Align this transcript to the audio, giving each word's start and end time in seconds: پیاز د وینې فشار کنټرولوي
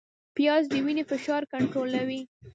پیاز 0.35 0.63
د 0.71 0.73
وینې 0.85 1.03
فشار 1.11 1.41
کنټرولوي 1.53 2.21